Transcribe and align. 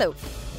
Hello. 0.00 0.14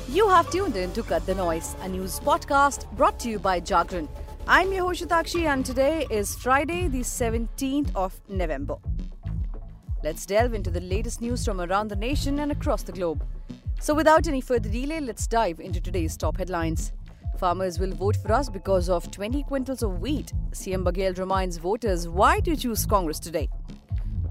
You 0.08 0.30
have 0.30 0.52
tuned 0.52 0.76
in 0.76 0.92
to 0.94 1.02
Cut 1.02 1.26
the 1.26 1.34
Noise, 1.34 1.76
a 1.82 1.90
news 1.90 2.20
podcast 2.20 2.86
brought 2.96 3.20
to 3.22 3.28
you 3.28 3.40
by 3.40 3.60
Jagran. 3.60 4.08
I'm 4.46 4.72
your 4.72 4.84
host 4.84 5.12
and 5.36 5.66
today 5.66 6.06
is 6.12 6.36
Friday, 6.36 6.88
the 6.88 7.00
17th 7.00 7.90
of 7.96 8.22
November. 8.30 8.76
Let's 10.04 10.28
delve 10.28 10.54
into 10.54 10.70
the 10.70 10.80
latest 10.82 11.22
news 11.22 11.44
from 11.44 11.60
around 11.60 11.88
the 11.88 11.96
nation 11.96 12.38
and 12.38 12.52
across 12.52 12.84
the 12.84 12.92
globe. 12.92 13.26
So, 13.80 13.96
without 13.96 14.28
any 14.28 14.42
further 14.42 14.70
delay, 14.70 15.00
let's 15.00 15.26
dive 15.26 15.60
into 15.60 15.82
today's 15.82 16.16
top 16.16 16.38
headlines. 16.38 16.92
Farmers 17.40 17.80
will 17.80 17.96
vote 17.96 18.18
for 18.18 18.34
us 18.34 18.48
because 18.48 18.90
of 18.90 19.10
20 19.10 19.44
quintals 19.46 19.82
of 19.82 20.02
wheat. 20.02 20.34
CM 20.52 20.84
Baghel 20.84 21.18
reminds 21.18 21.58
voters 21.58 22.08
why 22.08 22.42
to 22.42 22.56
choose 22.56 22.86
Congress 22.86 23.18
today. 23.18 23.50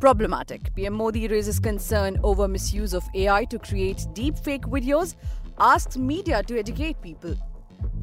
Problematic. 0.00 0.74
PM 0.74 0.94
Modi 0.94 1.28
raises 1.28 1.58
concern 1.60 2.18
over 2.24 2.48
misuse 2.48 2.94
of 2.94 3.04
AI 3.14 3.44
to 3.44 3.58
create 3.58 4.06
deep 4.14 4.34
fake 4.38 4.62
videos, 4.62 5.14
asks 5.58 5.98
media 5.98 6.42
to 6.44 6.58
educate 6.58 7.02
people. 7.02 7.34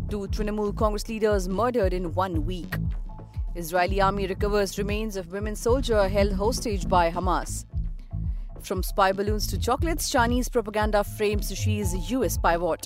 Two 0.07 0.27
Trinamool 0.27 0.77
Congress 0.77 1.09
leaders 1.09 1.49
murdered 1.49 1.93
in 1.93 2.13
one 2.13 2.45
week. 2.45 2.75
Israeli 3.55 3.99
army 3.99 4.27
recovers 4.27 4.77
remains 4.77 5.15
of 5.15 5.31
women 5.31 5.55
soldier 5.55 6.07
held 6.07 6.33
hostage 6.33 6.87
by 6.87 7.09
Hamas. 7.09 7.65
From 8.61 8.83
spy 8.83 9.11
balloons 9.11 9.47
to 9.47 9.57
chocolates, 9.57 10.11
Chinese 10.11 10.49
propaganda 10.49 11.03
frames 11.03 11.47
Xi's 11.47 12.11
US 12.11 12.37
pivot. 12.37 12.85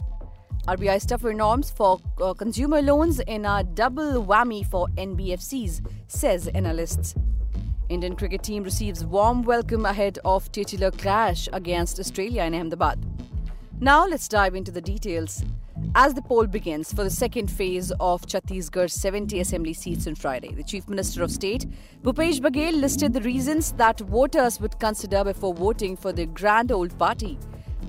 RBI 0.70 1.06
tougher 1.06 1.34
norms 1.34 1.70
for 1.70 2.00
uh, 2.22 2.34
consumer 2.34 2.82
loans 2.82 3.20
in 3.20 3.44
a 3.44 3.62
double 3.62 4.26
whammy 4.26 4.66
for 4.66 4.88
NBFCs, 4.96 5.86
says 6.08 6.48
analysts. 6.48 7.14
Indian 7.92 8.16
cricket 8.16 8.42
team 8.42 8.64
receives 8.64 9.04
warm 9.04 9.44
welcome 9.44 9.86
ahead 9.86 10.18
of 10.24 10.50
titular 10.54 10.92
clash 10.92 11.50
against 11.52 12.00
Australia 12.00 12.44
in 12.44 12.56
Ahmedabad. 12.56 12.98
Now 13.82 14.08
let's 14.08 14.30
dive 14.30 14.56
into 14.56 14.72
the 14.72 14.80
details. 14.80 15.44
As 15.94 16.14
the 16.14 16.22
poll 16.22 16.48
begins 16.48 16.94
for 16.94 17.04
the 17.04 17.10
second 17.10 17.52
phase 17.52 17.92
of 18.00 18.22
Chhattisgarh's 18.22 18.94
70 18.94 19.42
assembly 19.42 19.74
seats 19.74 20.08
on 20.08 20.16
Friday, 20.16 20.54
the 20.54 20.64
Chief 20.64 20.88
Minister 20.88 21.22
of 21.22 21.32
State, 21.32 21.66
Bhupesh 22.02 22.40
Baghel, 22.40 22.80
listed 22.80 23.12
the 23.12 23.20
reasons 23.22 23.74
that 23.74 24.00
voters 24.00 24.62
would 24.62 24.80
consider 24.80 25.26
before 25.26 25.54
voting 25.54 25.98
for 25.98 26.14
the 26.14 26.28
Grand 26.28 26.72
Old 26.72 26.98
Party. 26.98 27.38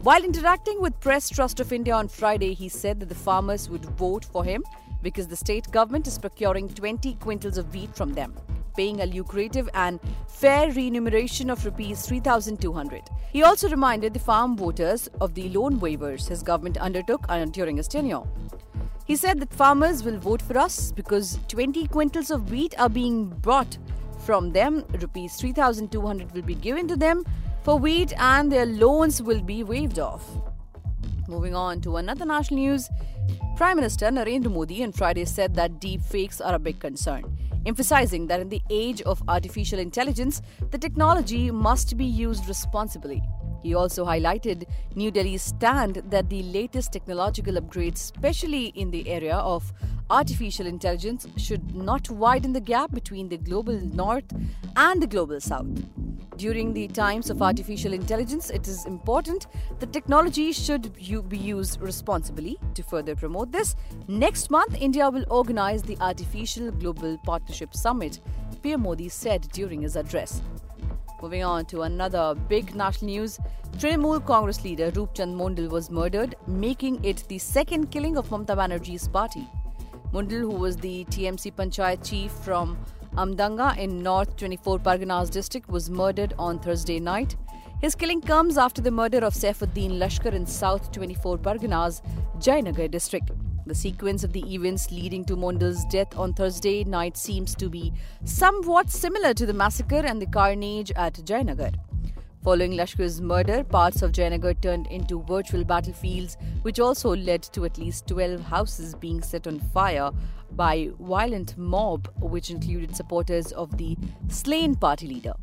While 0.02 0.24
interacting 0.24 0.80
with 0.80 0.98
Press 0.98 1.28
Trust 1.28 1.60
of 1.60 1.72
India 1.72 1.94
on 1.94 2.08
Friday, 2.08 2.54
he 2.54 2.68
said 2.68 2.98
that 2.98 3.08
the 3.08 3.14
farmers 3.14 3.70
would 3.70 3.84
vote 3.84 4.24
for 4.24 4.42
him 4.42 4.64
because 5.00 5.28
the 5.28 5.36
state 5.36 5.70
government 5.70 6.08
is 6.08 6.18
procuring 6.18 6.68
20 6.68 7.14
quintals 7.16 7.56
of 7.56 7.72
wheat 7.72 7.94
from 7.94 8.14
them, 8.14 8.34
paying 8.76 9.00
a 9.00 9.06
lucrative 9.06 9.68
and 9.74 10.00
fair 10.28 10.70
remuneration 10.72 11.50
of 11.50 11.64
rupees 11.64 12.06
3200. 12.06 13.02
He 13.32 13.42
also 13.42 13.68
reminded 13.68 14.14
the 14.14 14.20
farm 14.20 14.56
voters 14.56 15.08
of 15.20 15.34
the 15.34 15.48
loan 15.50 15.80
waivers 15.80 16.28
his 16.28 16.42
government 16.42 16.78
undertook 16.78 17.24
uh, 17.28 17.44
during 17.46 17.76
his 17.76 17.88
tenure. 17.88 18.22
He 19.06 19.16
said 19.16 19.40
that 19.40 19.52
farmers 19.52 20.04
will 20.04 20.18
vote 20.18 20.40
for 20.40 20.56
us 20.58 20.92
because 20.92 21.38
20 21.48 21.88
quintals 21.88 22.30
of 22.30 22.50
wheat 22.50 22.74
are 22.78 22.88
being 22.88 23.28
brought 23.28 23.78
from 24.18 24.52
them, 24.52 24.84
rupees 25.00 25.34
3200 25.36 26.32
will 26.32 26.42
be 26.42 26.54
given 26.54 26.86
to 26.86 26.96
them 26.96 27.24
for 27.62 27.78
wheat 27.78 28.12
and 28.18 28.50
their 28.50 28.66
loans 28.66 29.22
will 29.22 29.42
be 29.42 29.64
waived 29.64 29.98
off. 29.98 30.24
Moving 31.28 31.54
on 31.54 31.80
to 31.82 31.96
another 31.96 32.24
national 32.24 32.60
news, 32.60 32.88
Prime 33.56 33.76
Minister 33.76 34.06
Narendra 34.06 34.52
Modi 34.52 34.82
on 34.82 34.92
Friday 34.92 35.24
said 35.24 35.54
that 35.54 35.80
deep 35.80 36.02
fakes 36.02 36.40
are 36.40 36.54
a 36.54 36.58
big 36.58 36.80
concern, 36.80 37.38
emphasizing 37.66 38.26
that 38.26 38.40
in 38.40 38.48
the 38.48 38.62
age 38.70 39.02
of 39.02 39.22
artificial 39.28 39.78
intelligence, 39.78 40.42
the 40.70 40.78
technology 40.78 41.50
must 41.50 41.96
be 41.96 42.04
used 42.04 42.48
responsibly. 42.48 43.22
He 43.62 43.74
also 43.74 44.04
highlighted 44.04 44.64
New 44.94 45.10
Delhi's 45.10 45.42
stand 45.42 46.02
that 46.10 46.28
the 46.28 46.42
latest 46.42 46.92
technological 46.92 47.54
upgrades, 47.54 47.94
especially 47.94 48.66
in 48.66 48.90
the 48.90 49.08
area 49.08 49.36
of 49.36 49.72
artificial 50.10 50.66
intelligence, 50.66 51.26
should 51.36 51.74
not 51.74 52.10
widen 52.10 52.52
the 52.52 52.60
gap 52.60 52.90
between 52.92 53.28
the 53.28 53.38
global 53.38 53.80
north 53.80 54.24
and 54.76 55.02
the 55.02 55.06
global 55.06 55.40
south. 55.40 55.68
During 56.36 56.72
the 56.72 56.88
times 56.88 57.30
of 57.30 57.40
artificial 57.40 57.92
intelligence, 57.92 58.50
it 58.50 58.66
is 58.66 58.84
important 58.86 59.46
that 59.78 59.92
technology 59.92 60.50
should 60.52 60.92
be 61.28 61.38
used 61.38 61.80
responsibly. 61.80 62.58
To 62.74 62.82
further 62.82 63.14
promote 63.14 63.52
this, 63.52 63.76
next 64.08 64.50
month 64.50 64.74
India 64.80 65.08
will 65.08 65.24
organize 65.30 65.82
the 65.82 65.96
Artificial 66.00 66.72
Global 66.72 67.18
Partnership 67.18 67.74
Summit, 67.74 68.20
PM 68.62 68.82
Modi 68.82 69.08
said 69.08 69.42
during 69.52 69.82
his 69.82 69.94
address. 69.94 70.42
Moving 71.22 71.44
on 71.44 71.66
to 71.66 71.82
another 71.82 72.34
big 72.48 72.74
national 72.74 73.12
news, 73.12 73.38
Trinamool 73.78 74.26
Congress 74.26 74.64
leader 74.64 74.90
Roop 74.96 75.14
Chand 75.14 75.36
Mondal 75.36 75.70
was 75.70 75.88
murdered, 75.88 76.34
making 76.48 77.04
it 77.04 77.22
the 77.28 77.38
second 77.38 77.92
killing 77.92 78.16
of 78.16 78.28
Mamata 78.28 78.56
Banerjee's 78.56 79.06
party. 79.06 79.46
Mondal, 80.12 80.40
who 80.40 80.48
was 80.48 80.76
the 80.76 81.04
TMC 81.04 81.52
Panchayat 81.54 82.04
chief 82.04 82.32
from 82.32 82.76
Amdanga 83.14 83.78
in 83.78 84.02
North 84.02 84.36
24 84.36 84.80
Parganas 84.80 85.30
district, 85.30 85.68
was 85.68 85.88
murdered 85.88 86.34
on 86.40 86.58
Thursday 86.58 86.98
night. 86.98 87.36
His 87.80 87.94
killing 87.94 88.20
comes 88.20 88.58
after 88.58 88.82
the 88.82 88.90
murder 88.90 89.18
of 89.18 89.32
Saifuddin 89.32 89.98
Lashkar 89.98 90.32
in 90.32 90.44
South 90.44 90.90
24 90.90 91.38
Parganas, 91.38 92.02
Jayanagar 92.40 92.90
district. 92.90 93.30
The 93.64 93.74
sequence 93.76 94.24
of 94.24 94.32
the 94.32 94.42
events 94.52 94.90
leading 94.90 95.24
to 95.26 95.36
Mondal's 95.36 95.84
death 95.84 96.18
on 96.18 96.34
Thursday 96.34 96.82
night 96.82 97.16
seems 97.16 97.54
to 97.54 97.68
be 97.68 97.92
somewhat 98.24 98.90
similar 98.90 99.34
to 99.34 99.46
the 99.46 99.52
massacre 99.52 100.04
and 100.04 100.20
the 100.20 100.26
carnage 100.26 100.90
at 100.96 101.14
Jayanagar. 101.14 101.74
Following 102.42 102.72
Lashkar's 102.72 103.20
murder, 103.20 103.62
parts 103.62 104.02
of 104.02 104.10
Jayanagar 104.10 104.60
turned 104.60 104.88
into 104.88 105.22
virtual 105.22 105.62
battlefields, 105.62 106.36
which 106.62 106.80
also 106.80 107.14
led 107.14 107.44
to 107.52 107.64
at 107.64 107.78
least 107.78 108.08
12 108.08 108.40
houses 108.40 108.96
being 108.96 109.22
set 109.22 109.46
on 109.46 109.60
fire 109.60 110.10
by 110.50 110.90
violent 110.98 111.56
mob, 111.56 112.08
which 112.20 112.50
included 112.50 112.96
supporters 112.96 113.52
of 113.52 113.78
the 113.78 113.96
slain 114.26 114.74
party 114.74 115.06
leader. 115.06 115.34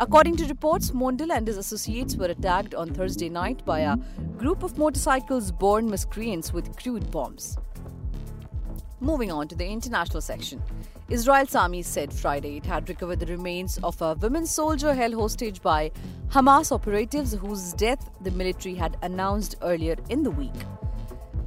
According 0.00 0.36
to 0.36 0.46
reports, 0.46 0.92
Mondal 0.92 1.32
and 1.32 1.44
his 1.44 1.56
associates 1.56 2.14
were 2.14 2.26
attacked 2.26 2.72
on 2.72 2.94
Thursday 2.94 3.28
night 3.28 3.64
by 3.64 3.80
a 3.80 3.96
group 4.36 4.62
of 4.62 4.78
motorcycles 4.78 5.50
borne 5.50 5.90
miscreants 5.90 6.52
with 6.52 6.76
crude 6.76 7.10
bombs. 7.10 7.56
Moving 9.00 9.32
on 9.32 9.48
to 9.48 9.56
the 9.56 9.66
international 9.66 10.20
section. 10.20 10.62
Israel's 11.08 11.56
army 11.56 11.82
said 11.82 12.12
Friday 12.12 12.58
it 12.58 12.66
had 12.66 12.88
recovered 12.88 13.18
the 13.18 13.26
remains 13.26 13.78
of 13.82 14.00
a 14.00 14.14
women 14.14 14.46
soldier 14.46 14.94
held 14.94 15.14
hostage 15.14 15.60
by 15.62 15.90
Hamas 16.28 16.70
operatives 16.70 17.32
whose 17.32 17.72
death 17.72 18.08
the 18.20 18.30
military 18.30 18.76
had 18.76 18.96
announced 19.02 19.56
earlier 19.62 19.96
in 20.10 20.22
the 20.22 20.30
week. 20.30 20.60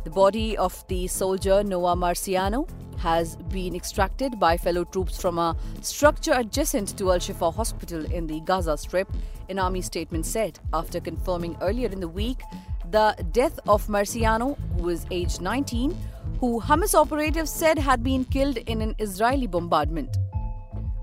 The 0.03 0.09
body 0.09 0.57
of 0.57 0.85
the 0.89 1.07
soldier 1.07 1.63
Noa 1.63 1.95
Marciano 1.95 2.67
has 3.01 3.35
been 3.49 3.75
extracted 3.75 4.39
by 4.39 4.55
fellow 4.57 4.83
troops 4.83 5.19
from 5.19 5.39
a 5.39 5.55
structure 5.81 6.33
adjacent 6.35 6.95
to 6.97 7.11
Al 7.11 7.17
Shifa 7.17 7.53
Hospital 7.53 8.05
in 8.11 8.27
the 8.27 8.39
Gaza 8.41 8.77
Strip, 8.77 9.09
an 9.49 9.57
army 9.57 9.81
statement 9.81 10.25
said, 10.25 10.59
after 10.71 10.99
confirming 10.99 11.57
earlier 11.61 11.89
in 11.89 11.99
the 11.99 12.07
week 12.07 12.41
the 12.91 13.15
death 13.31 13.59
of 13.67 13.87
Marciano, 13.87 14.57
who 14.77 14.89
is 14.89 15.05
aged 15.09 15.41
19, 15.41 15.97
who 16.39 16.61
Hamas 16.61 16.93
operatives 16.93 17.49
said 17.49 17.79
had 17.79 18.03
been 18.03 18.23
killed 18.25 18.57
in 18.57 18.81
an 18.81 18.95
Israeli 18.99 19.47
bombardment. 19.47 20.17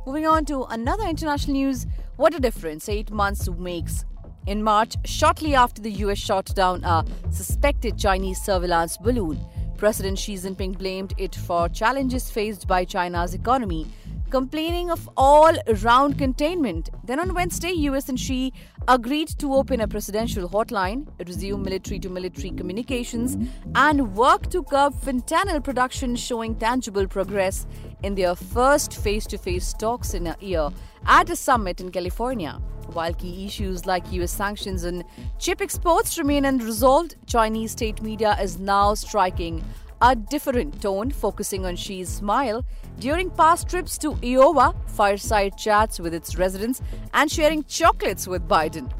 Moving 0.07 0.27
on 0.27 0.45
to 0.47 0.65
another 0.65 1.05
international 1.05 1.55
news, 1.55 1.87
what 2.17 2.35
a 2.35 2.41
difference 2.41 2.89
eight 2.89 3.11
months 3.11 3.49
makes. 3.49 4.05
In 4.47 4.63
March, 4.63 4.95
shortly 5.05 5.55
after 5.55 5.83
the 5.83 5.91
US 6.05 6.19
shot 6.19 6.55
down 6.55 6.85
a 6.85 7.05
suspected 7.31 7.99
Chinese 7.99 8.41
surveillance 8.41 8.97
balloon, 8.97 9.39
President 9.79 10.19
Xi 10.19 10.35
Jinping 10.35 10.77
blamed 10.77 11.15
it 11.19 11.37
for 11.37 11.69
challenges 11.69 12.29
faced 12.29 12.67
by 12.67 12.85
China's 12.85 13.33
economy, 13.33 13.87
complaining 14.31 14.91
of 14.91 15.09
all 15.17 15.53
round 15.83 16.19
containment. 16.19 16.91
Then 17.05 17.21
on 17.21 17.35
Wednesday, 17.35 17.73
US 17.73 18.09
and 18.09 18.19
Xi 18.19 18.53
agreed 18.87 19.29
to 19.39 19.55
open 19.55 19.81
a 19.81 19.89
presidential 19.89 20.49
hotline, 20.49 21.07
resume 21.27 21.63
military 21.63 21.99
to 22.01 22.09
military 22.09 22.51
communications, 22.51 23.37
and 23.75 24.15
work 24.15 24.51
to 24.51 24.63
curb 24.63 24.95
fentanyl 24.95 25.63
production, 25.63 26.17
showing 26.17 26.55
tangible 26.55 27.07
progress 27.07 27.67
in 28.03 28.15
their 28.15 28.35
first 28.35 28.95
face 28.95 29.27
to 29.27 29.39
face 29.39 29.73
talks 29.73 30.15
in 30.15 30.27
a 30.27 30.37
year 30.41 30.69
at 31.07 31.31
a 31.31 31.37
summit 31.37 31.81
in 31.81 31.91
California. 31.91 32.61
While 32.93 33.13
key 33.13 33.47
issues 33.47 33.85
like 33.85 34.11
US 34.13 34.33
sanctions 34.33 34.85
and 34.85 35.05
chip 35.39 35.61
exports 35.61 36.19
remain 36.19 36.47
unresolved, 36.47 37.17
Chinese 37.27 37.73
state 37.73 38.03
media 38.03 38.37
is 38.41 38.59
now 38.59 38.95
striking 38.95 39.63
a 40.01 40.15
different 40.15 40.81
tone, 40.81 41.11
focusing 41.11 41.67
on 41.67 41.77
Xi's 41.77 42.09
smile 42.09 42.65
during 42.99 43.31
past 43.31 43.69
trips 43.69 43.99
to 43.99 44.17
Iowa, 44.23 44.75
fireside 44.87 45.57
chats 45.57 45.99
with 45.99 46.15
its 46.15 46.37
residents, 46.37 46.81
and 47.15 47.31
sharing 47.31 47.65
chocolates 47.65 48.29
with 48.29 48.47
Biden. 48.49 48.91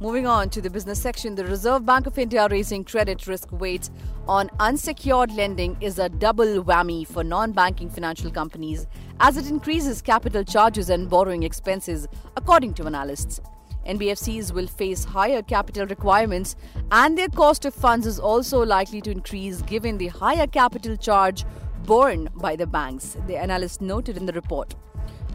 Moving 0.00 0.26
on 0.26 0.50
to 0.50 0.60
the 0.60 0.68
business 0.68 1.00
section, 1.00 1.34
the 1.34 1.46
Reserve 1.46 1.86
Bank 1.86 2.06
of 2.06 2.18
India 2.18 2.46
raising 2.50 2.84
credit 2.84 3.26
risk 3.26 3.50
weights 3.52 3.90
on 4.28 4.50
unsecured 4.60 5.32
lending 5.32 5.76
is 5.80 5.98
a 5.98 6.08
double 6.08 6.62
whammy 6.62 7.06
for 7.06 7.24
non 7.24 7.52
banking 7.52 7.88
financial 7.88 8.30
companies 8.30 8.86
as 9.20 9.36
it 9.36 9.46
increases 9.46 10.02
capital 10.02 10.44
charges 10.44 10.90
and 10.90 11.08
borrowing 11.08 11.42
expenses, 11.42 12.06
according 12.36 12.74
to 12.74 12.84
analysts. 12.84 13.40
NBFCs 13.86 14.52
will 14.52 14.66
face 14.66 15.04
higher 15.04 15.42
capital 15.42 15.86
requirements 15.86 16.56
and 16.90 17.16
their 17.16 17.28
cost 17.28 17.64
of 17.64 17.74
funds 17.74 18.06
is 18.06 18.18
also 18.18 18.64
likely 18.64 19.00
to 19.02 19.10
increase 19.10 19.62
given 19.62 19.98
the 19.98 20.08
higher 20.08 20.46
capital 20.46 20.96
charge 20.96 21.44
borne 21.84 22.28
by 22.36 22.56
the 22.56 22.66
banks, 22.66 23.16
the 23.26 23.36
analyst 23.36 23.80
noted 23.80 24.16
in 24.16 24.26
the 24.26 24.32
report. 24.32 24.74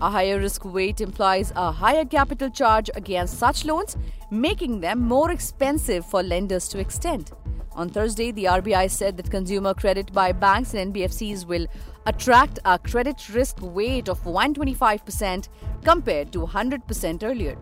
A 0.02 0.10
higher 0.10 0.40
risk 0.40 0.64
weight 0.66 1.02
implies 1.02 1.52
a 1.56 1.72
higher 1.72 2.06
capital 2.06 2.50
charge 2.50 2.90
against 2.96 3.38
such 3.38 3.66
loans, 3.66 3.98
making 4.32 4.80
them 4.80 5.00
more 5.00 5.30
expensive 5.30 6.06
for 6.06 6.24
lenders 6.24 6.68
to 6.70 6.80
extend. 6.80 7.32
On 7.74 7.90
Thursday, 7.90 8.32
the 8.32 8.46
RBI 8.46 8.90
said 8.90 9.16
that 9.18 9.30
consumer 9.30 9.74
credit 9.74 10.12
by 10.12 10.32
banks 10.32 10.74
and 10.74 10.94
NBFCs 10.94 11.46
will 11.46 11.68
attract 12.06 12.60
a 12.66 12.80
credit 12.80 13.30
risk 13.30 13.58
weight 13.62 14.10
of 14.10 14.22
125% 14.24 15.50
compared 15.84 16.32
to 16.34 16.40
100% 16.40 17.24
earlier. 17.24 17.58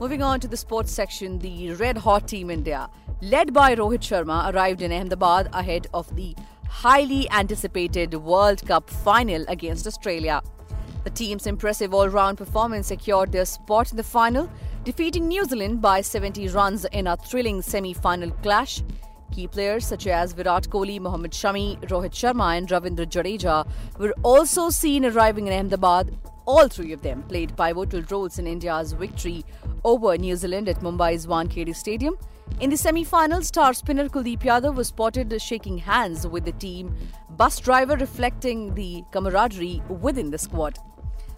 Moving 0.00 0.22
on 0.22 0.40
to 0.40 0.48
the 0.48 0.56
sports 0.56 0.90
section, 0.90 1.38
the 1.40 1.72
red 1.72 1.98
hot 1.98 2.26
team 2.26 2.48
India, 2.48 2.88
led 3.20 3.52
by 3.52 3.74
Rohit 3.74 4.00
Sharma, 4.00 4.50
arrived 4.50 4.80
in 4.80 4.92
Ahmedabad 4.92 5.50
ahead 5.52 5.88
of 5.92 6.16
the 6.16 6.34
highly 6.66 7.30
anticipated 7.30 8.14
World 8.14 8.66
Cup 8.66 8.88
final 8.88 9.44
against 9.46 9.86
Australia. 9.86 10.40
The 11.04 11.10
team's 11.10 11.46
impressive 11.46 11.92
all 11.92 12.08
round 12.08 12.38
performance 12.38 12.86
secured 12.86 13.30
their 13.30 13.44
spot 13.44 13.90
in 13.90 13.98
the 13.98 14.02
final, 14.02 14.50
defeating 14.84 15.28
New 15.28 15.44
Zealand 15.44 15.82
by 15.82 16.00
70 16.00 16.48
runs 16.48 16.86
in 16.86 17.06
a 17.06 17.18
thrilling 17.18 17.60
semi 17.60 17.92
final 17.92 18.30
clash. 18.42 18.82
Key 19.32 19.48
players 19.48 19.86
such 19.86 20.06
as 20.06 20.32
Virat 20.32 20.70
Kohli, 20.70 20.98
Mohammad 20.98 21.32
Shami, 21.32 21.78
Rohit 21.90 22.12
Sharma, 22.12 22.56
and 22.56 22.66
Ravindra 22.70 23.04
Jadeja 23.04 23.68
were 23.98 24.14
also 24.22 24.70
seen 24.70 25.04
arriving 25.04 25.46
in 25.46 25.52
Ahmedabad. 25.52 26.16
All 26.50 26.66
three 26.66 26.92
of 26.92 27.00
them 27.00 27.22
played 27.22 27.56
pivotal 27.56 28.02
roles 28.10 28.40
in 28.40 28.48
India's 28.48 28.92
victory 28.92 29.44
over 29.84 30.16
New 30.18 30.34
Zealand 30.34 30.68
at 30.68 30.80
Mumbai's 30.80 31.24
Wankhede 31.24 31.76
Stadium. 31.76 32.16
In 32.58 32.70
the 32.70 32.76
semi-final, 32.76 33.42
star 33.42 33.72
spinner 33.72 34.08
Kuldeep 34.08 34.40
Yadav 34.40 34.74
was 34.74 34.88
spotted 34.88 35.40
shaking 35.40 35.78
hands 35.78 36.26
with 36.26 36.44
the 36.44 36.50
team 36.50 36.92
bus 37.36 37.60
driver, 37.60 37.94
reflecting 37.96 38.74
the 38.74 39.04
camaraderie 39.12 39.80
within 39.88 40.32
the 40.32 40.38
squad. 40.38 40.76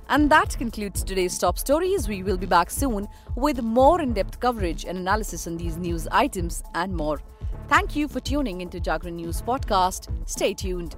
And 0.09 0.31
that 0.31 0.56
concludes 0.56 1.05
today's 1.05 1.38
top 1.38 1.59
stories. 1.59 2.09
We 2.09 2.23
will 2.23 2.38
be 2.38 2.47
back 2.47 2.70
soon 2.70 3.06
with 3.37 3.61
more 3.61 4.00
in 4.00 4.14
depth 4.14 4.41
coverage 4.41 4.87
and 4.87 4.97
analysis 4.97 5.47
on 5.47 5.59
these 5.59 5.76
news 5.76 6.09
items 6.11 6.62
and 6.75 6.97
more. 6.97 7.20
Thank 7.69 7.94
you 7.94 8.09
for 8.09 8.20
tuning 8.20 8.62
into 8.62 8.81
Jagran 8.81 9.12
News 9.12 9.43
Podcast. 9.43 10.09
Stay 10.26 10.55
tuned. 10.55 10.97